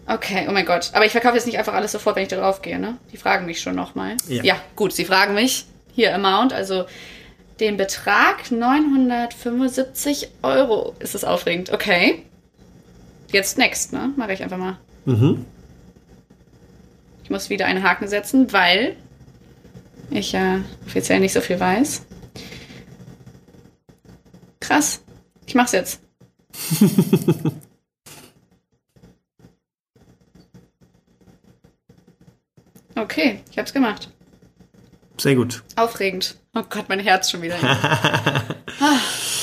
[0.06, 0.90] Okay, oh mein Gott.
[0.94, 2.96] Aber ich verkaufe jetzt nicht einfach alles sofort, wenn ich da drauf gehe, ne?
[3.12, 4.16] Die fragen mich schon nochmal.
[4.28, 4.44] Ja.
[4.44, 5.66] ja, gut, sie fragen mich.
[5.92, 6.84] Hier, Amount, also
[7.58, 10.94] den Betrag 975 Euro.
[11.00, 11.72] Ist das aufregend?
[11.72, 12.24] Okay.
[13.30, 14.12] Jetzt next, ne?
[14.16, 14.78] Mache ich einfach mal.
[15.04, 15.44] Mhm.
[17.24, 18.96] Ich muss wieder einen Haken setzen, weil
[20.10, 22.06] ich ja äh, offiziell nicht so viel weiß.
[24.60, 25.02] Krass.
[25.46, 26.00] Ich mach's jetzt.
[32.94, 34.10] okay, ich hab's gemacht.
[35.18, 35.62] Sehr gut.
[35.76, 36.36] Aufregend.
[36.54, 37.56] Oh Gott, mein Herz schon wieder.
[37.62, 38.46] ah,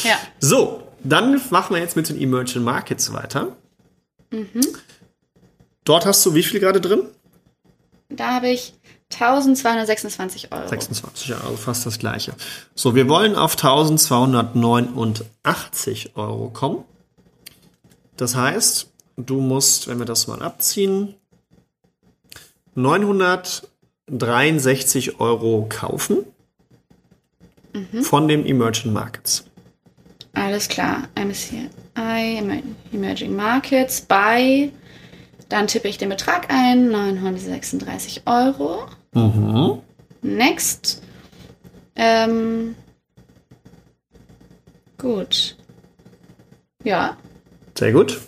[0.04, 0.18] ja.
[0.40, 3.56] So, dann machen wir jetzt mit den Emerging Markets weiter.
[4.32, 4.62] Mhm.
[5.84, 7.04] Dort hast du wie viel gerade drin?
[8.10, 8.74] Da habe ich
[9.14, 10.68] 1226 Euro.
[10.68, 12.34] 26, ja, also fast das gleiche.
[12.74, 16.84] So, wir wollen auf 1289 Euro kommen.
[18.18, 21.14] Das heißt, du musst, wenn wir das mal abziehen,
[22.76, 26.26] 963 Euro kaufen
[27.74, 28.02] mhm.
[28.04, 29.46] von den Emerging Markets.
[30.34, 31.08] Alles klar.
[31.96, 34.72] MSCI Emerging Markets bei.
[35.50, 36.90] Dann tippe ich den Betrag ein.
[36.90, 38.88] 936 Euro.
[39.14, 39.82] Mhm.
[40.22, 41.02] Next.
[41.96, 42.76] Ähm,
[44.98, 45.56] gut.
[46.84, 47.18] Ja.
[47.78, 48.20] Sehr gut.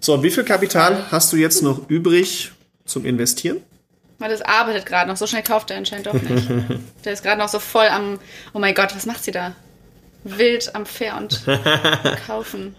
[0.00, 2.52] So, und wie viel Kapital hast du jetzt noch übrig
[2.84, 3.58] zum Investieren?
[4.18, 5.16] Weil das arbeitet gerade noch.
[5.16, 6.48] So schnell kauft er anscheinend doch nicht.
[7.04, 8.18] Der ist gerade noch so voll am,
[8.52, 9.54] oh mein Gott, was macht sie da?
[10.24, 10.84] Wild am
[11.18, 11.46] und
[12.26, 12.74] kaufen.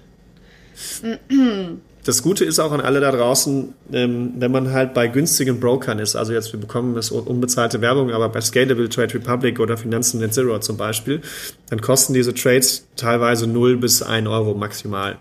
[2.04, 6.00] Das Gute ist auch an alle da draußen, ähm, wenn man halt bei günstigen Brokern
[6.00, 10.20] ist, also jetzt, wir bekommen das unbezahlte Werbung, aber bei Scalable Trade Republic oder Finanzen
[10.20, 11.22] Net Zero zum Beispiel,
[11.70, 15.18] dann kosten diese Trades teilweise 0 bis 1 Euro maximal.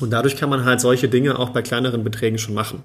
[0.00, 2.82] Und dadurch kann man halt solche Dinge auch bei kleineren Beträgen schon machen.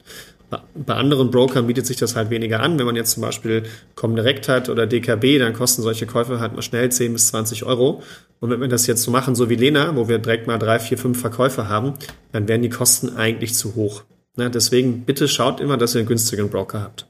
[0.49, 2.79] Bei anderen Brokern bietet sich das halt weniger an.
[2.79, 3.63] Wenn man jetzt zum Beispiel
[3.95, 8.01] Comdirect hat oder DKB, dann kosten solche Käufe halt mal schnell 10 bis 20 Euro.
[8.39, 10.79] Und wenn wir das jetzt so machen, so wie Lena, wo wir direkt mal drei,
[10.79, 11.95] vier, fünf Verkäufe haben,
[12.31, 14.03] dann wären die Kosten eigentlich zu hoch.
[14.38, 14.49] Ne?
[14.49, 17.07] Deswegen bitte schaut immer, dass ihr einen günstigen Broker habt.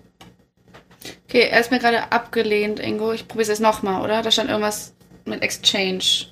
[1.26, 3.12] Okay, er ist mir gerade abgelehnt, Ingo.
[3.12, 4.24] Ich probiere es jetzt nochmal, oder?
[4.24, 4.94] Da stand irgendwas
[5.26, 5.98] mit Exchange.
[5.98, 6.28] Ich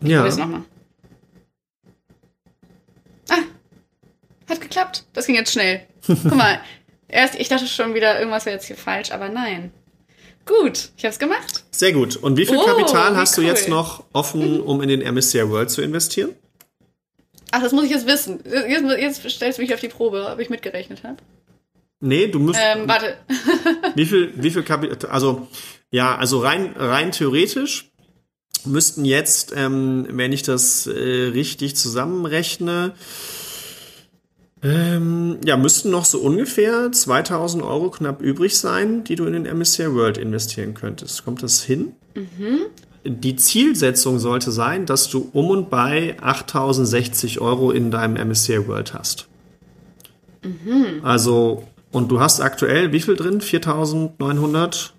[0.00, 0.22] ja.
[0.22, 0.62] probiere es nochmal.
[3.28, 3.42] Ah,
[4.48, 5.04] hat geklappt.
[5.12, 5.82] Das ging jetzt schnell.
[6.06, 6.60] Guck mal,
[7.08, 9.72] erst, ich dachte schon wieder, irgendwas wäre jetzt hier falsch, aber nein.
[10.46, 11.64] Gut, ich habe es gemacht.
[11.70, 12.16] Sehr gut.
[12.16, 13.46] Und wie viel Oh, Kapital wie hast du cool.
[13.46, 16.30] jetzt noch offen, um in den MSCI World zu investieren?
[17.50, 18.40] Ach, das muss ich jetzt wissen.
[18.44, 21.16] Jetzt, jetzt stellst du mich auf die Probe, ob ich mitgerechnet habe.
[22.00, 22.60] Nee, du musst.
[22.62, 23.16] Ähm, warte.
[23.94, 25.48] Wie viel, wie viel Kapital, also,
[25.90, 27.90] ja, also rein, rein theoretisch
[28.66, 30.90] müssten jetzt, ähm, wenn ich das äh,
[31.32, 32.92] richtig zusammenrechne,
[34.64, 39.58] ähm, ja, müssten noch so ungefähr 2000 Euro knapp übrig sein, die du in den
[39.58, 41.22] MSCI World investieren könntest.
[41.24, 41.92] Kommt das hin?
[43.04, 48.94] Die Zielsetzung sollte sein, dass du um und bei 8060 Euro in deinem MSCI World
[48.94, 49.28] hast.
[51.02, 53.42] Also, und du hast aktuell wie viel drin?
[53.42, 54.94] 4900?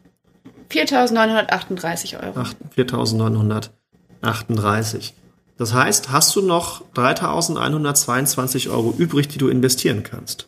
[0.69, 2.34] 4.938 Euro.
[2.36, 5.13] Ach, 4.938.
[5.58, 10.48] Das heißt, hast du noch 3.122 Euro übrig, die du investieren kannst?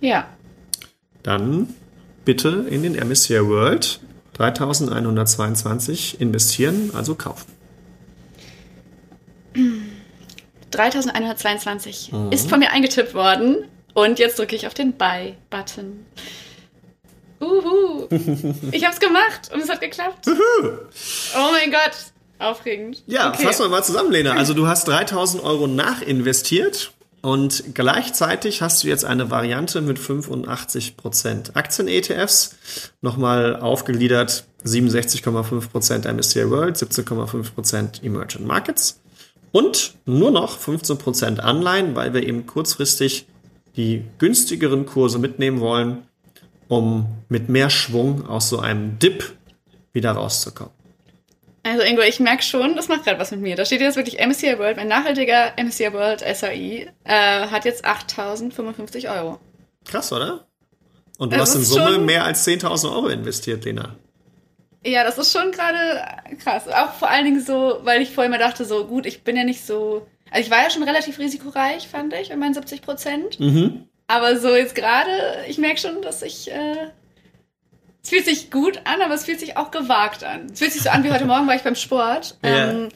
[0.00, 0.26] Ja.
[1.22, 1.68] Dann
[2.24, 4.00] bitte in den MSCI World
[4.38, 7.52] 3.122 investieren, also kaufen.
[10.72, 12.32] 3.122 Mhm.
[12.32, 13.66] ist von mir eingetippt worden.
[13.94, 16.06] Und jetzt drücke ich auf den Buy-Button.
[17.42, 18.08] Uhu.
[18.72, 20.26] Ich hab's gemacht und es hat geklappt.
[20.28, 22.11] Oh mein Gott.
[22.42, 23.02] Aufregend.
[23.06, 23.44] Ja, Okay.
[23.44, 24.32] fassen wir mal zusammen, Lena.
[24.32, 31.54] Also du hast 3.000 Euro nachinvestiert und gleichzeitig hast du jetzt eine Variante mit 85%
[31.54, 32.56] Aktien-ETFs,
[33.00, 39.00] nochmal aufgegliedert 67,5% MSCI World, 17,5% Emerging Markets
[39.52, 43.26] und nur noch 15% Anleihen, weil wir eben kurzfristig
[43.76, 46.02] die günstigeren Kurse mitnehmen wollen,
[46.68, 49.32] um mit mehr Schwung aus so einem Dip
[49.92, 50.72] wieder rauszukommen.
[51.64, 53.54] Also Ingo, ich merke schon, das macht gerade was mit mir.
[53.54, 59.14] Da steht jetzt wirklich MSCI World, mein nachhaltiger MSCI World SAI, äh, hat jetzt 8.055
[59.14, 59.38] Euro.
[59.84, 60.46] Krass, oder?
[61.18, 63.96] Und du Das hast in Summe mehr als 10.000 Euro investiert, Lena.
[64.84, 65.78] Ja, das ist schon gerade
[66.42, 66.66] krass.
[66.66, 69.44] Auch vor allen Dingen so, weil ich vorher mal dachte, so gut, ich bin ja
[69.44, 70.06] nicht so.
[70.32, 73.38] Also ich war ja schon relativ risikoreich, fand ich, mit meinen 70 Prozent.
[73.38, 73.86] Mhm.
[74.08, 75.10] Aber so jetzt gerade,
[75.46, 76.50] ich merke schon, dass ich.
[76.50, 76.90] Äh,
[78.02, 80.48] es fühlt sich gut an, aber es fühlt sich auch gewagt an.
[80.52, 82.36] Es fühlt sich so an wie heute Morgen war ich beim Sport.
[82.44, 82.70] Ja.
[82.70, 82.88] Ähm,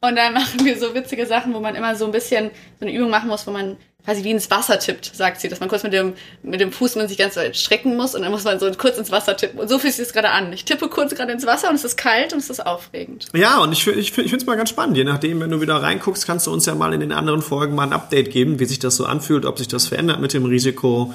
[0.00, 2.94] und dann machen wir so witzige Sachen, wo man immer so ein bisschen so eine
[2.94, 5.82] Übung machen muss, wo man quasi wie ins Wasser tippt, sagt sie, dass man kurz
[5.82, 8.60] mit dem, mit dem Fuß man sich ganz weit strecken muss und dann muss man
[8.60, 9.58] so kurz ins Wasser tippen.
[9.58, 10.52] Und so fühlt sich das gerade an.
[10.52, 13.28] Ich tippe kurz gerade ins Wasser und es ist kalt und es ist aufregend.
[13.34, 14.96] Ja, und ich, ich, ich finde es mal ganz spannend.
[14.98, 17.74] Je nachdem, wenn du wieder reinguckst, kannst du uns ja mal in den anderen Folgen
[17.74, 20.44] mal ein Update geben, wie sich das so anfühlt, ob sich das verändert mit dem
[20.44, 21.14] Risiko,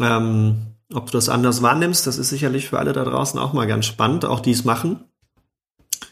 [0.00, 2.06] ähm, ob du das anders wahrnimmst.
[2.06, 5.04] Das ist sicherlich für alle da draußen auch mal ganz spannend, auch die es machen.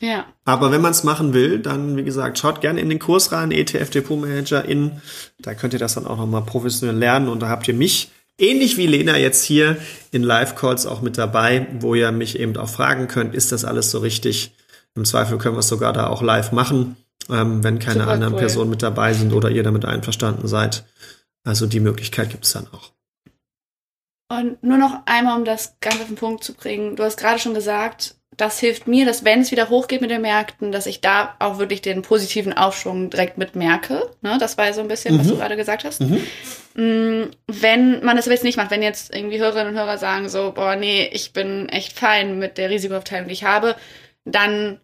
[0.01, 0.27] Ja.
[0.45, 3.51] Aber wenn man es machen will, dann, wie gesagt, schaut gerne in den Kurs rein,
[3.51, 5.03] ETF Depot Manager in.
[5.41, 8.77] Da könnt ihr das dann auch nochmal professionell lernen und da habt ihr mich, ähnlich
[8.77, 9.77] wie Lena jetzt hier
[10.13, 13.91] in Live-Calls auch mit dabei, wo ihr mich eben auch fragen könnt, ist das alles
[13.91, 14.55] so richtig?
[14.95, 16.97] Im Zweifel können wir es sogar da auch live machen,
[17.29, 18.41] ähm, wenn keine Super anderen cool.
[18.41, 20.85] Personen mit dabei sind oder ihr damit einverstanden seid.
[21.45, 22.93] Also die Möglichkeit gibt es dann auch.
[24.29, 26.97] Und nur noch einmal, um das Ganze auf den Punkt zu bringen.
[26.97, 30.21] Du hast gerade schon gesagt, das hilft mir, dass wenn es wieder hochgeht mit den
[30.21, 34.11] Märkten, dass ich da auch wirklich den positiven Aufschwung direkt mitmerke.
[34.21, 34.37] Ne?
[34.39, 35.31] Das war ja so ein bisschen, was Mhm.
[35.31, 36.01] du gerade gesagt hast.
[36.01, 40.53] Mm, Wenn man das jetzt nicht macht, wenn jetzt irgendwie Hörerinnen und Hörer sagen so,
[40.53, 43.75] boah, nee, ich bin echt fein mit der Risikoaufteilung, die ich habe,
[44.25, 44.79] dann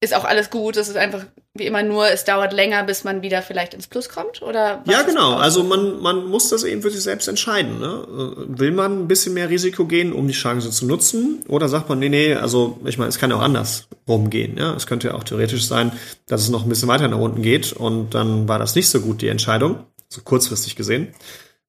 [0.00, 0.76] ist auch alles gut.
[0.76, 4.08] Es ist einfach wie immer nur, es dauert länger, bis man wieder vielleicht ins Plus
[4.08, 4.40] kommt?
[4.40, 5.34] Oder Ja, genau.
[5.34, 7.80] Also man, man muss das eben für sich selbst entscheiden.
[7.80, 8.06] Ne?
[8.48, 11.40] Will man ein bisschen mehr Risiko gehen, um die Chance zu nutzen?
[11.48, 14.56] Oder sagt man, nee, nee, also ich meine, es kann ja auch anders rumgehen.
[14.56, 14.74] Ja?
[14.74, 15.90] Es könnte ja auch theoretisch sein,
[16.28, 19.00] dass es noch ein bisschen weiter nach unten geht und dann war das nicht so
[19.00, 19.84] gut, die Entscheidung.
[20.08, 21.08] So kurzfristig gesehen.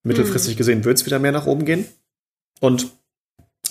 [0.04, 1.86] Mittelfristig gesehen wird es wieder mehr nach oben gehen.
[2.60, 2.88] Und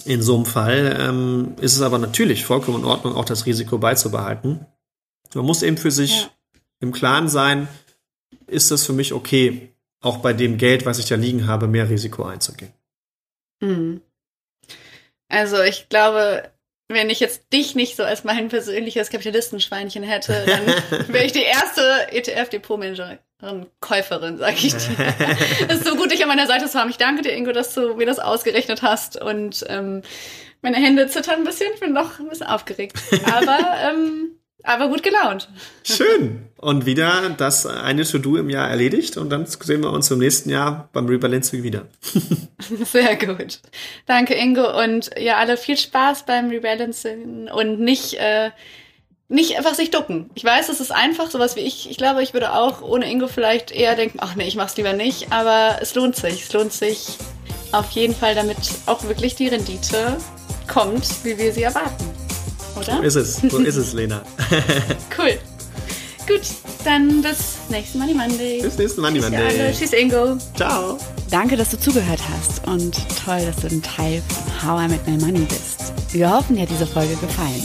[0.05, 3.79] In so einem Fall ähm, ist es aber natürlich vollkommen in Ordnung, auch das Risiko
[3.79, 4.67] beizubehalten.
[5.35, 6.31] Man muss eben für sich ja.
[6.81, 7.69] im Klaren sein,
[8.47, 11.89] ist das für mich okay, auch bei dem Geld, was ich da liegen habe, mehr
[11.89, 12.73] Risiko einzugehen.
[13.61, 14.01] Mhm.
[15.29, 16.51] Also ich glaube,
[16.89, 20.67] wenn ich jetzt dich nicht so als mein persönliches Kapitalistenschweinchen hätte, dann
[21.09, 23.19] wäre ich die erste ETF-Depotmanagerin,
[23.81, 24.97] Käuferin, sag ich dir.
[25.69, 26.91] Es ist so gut, dich an meiner Seite zu haben.
[26.91, 30.03] Ich danke dir, Ingo, dass du mir das ausgerechnet hast und ähm,
[30.63, 31.69] meine Hände zittern ein bisschen.
[31.75, 32.99] Ich bin noch ein bisschen aufgeregt.
[33.25, 35.49] Aber ähm, aber gut gelaunt.
[35.83, 36.49] Schön.
[36.57, 40.51] Und wieder das eine To-Do im Jahr erledigt und dann sehen wir uns im nächsten
[40.51, 41.87] Jahr beim Rebalancing wieder.
[42.85, 43.61] Sehr gut.
[44.05, 44.79] Danke, Ingo.
[44.83, 48.51] Und ja, alle viel Spaß beim Rebalancing und nicht, äh,
[49.31, 50.29] nicht einfach sich ducken.
[50.35, 51.89] Ich weiß, es ist einfach, sowas wie ich.
[51.89, 54.93] Ich glaube, ich würde auch ohne Ingo vielleicht eher denken, ach nee, ich mach's lieber
[54.93, 55.33] nicht.
[55.33, 56.43] Aber es lohnt sich.
[56.43, 57.17] Es lohnt sich
[57.73, 60.19] auf jeden Fall, damit auch wirklich die Rendite
[60.67, 62.11] kommt, wie wir sie erwarten
[62.81, 62.97] oder?
[62.97, 64.23] So ist es, so ist es, Lena.
[65.19, 65.39] cool.
[66.27, 66.43] Gut,
[66.85, 68.63] dann bis nächsten Money Monday.
[68.63, 69.61] Bis nächsten Money Tschüss Monday.
[69.61, 69.73] Alle.
[69.73, 70.37] Tschüss, Ingo.
[70.57, 70.99] Ciao.
[71.31, 75.11] Danke, dass du zugehört hast und toll, dass du ein Teil von How I Make
[75.11, 75.93] My Money bist.
[76.13, 77.65] Wir hoffen, dir hat diese Folge gefallen.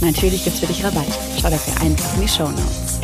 [0.00, 1.06] Natürlich gibt's für dich Rabatt.
[1.40, 3.00] Schau dafür einfach in die Show Notes.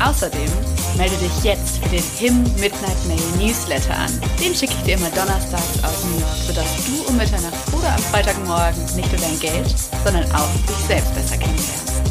[0.00, 0.48] Außerdem
[0.96, 4.20] melde dich jetzt für den HIM Midnight Mail Newsletter an.
[4.40, 8.02] Den schicke ich dir immer donnerstags aus New York, sodass du um Mitternacht oder am
[8.02, 9.74] Freitagmorgen nicht nur dein Geld,
[10.04, 12.02] sondern auch dich selbst besser kennenlernst.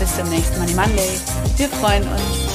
[0.00, 1.20] Bis zum nächsten Money Monday.
[1.56, 2.47] Wir freuen uns.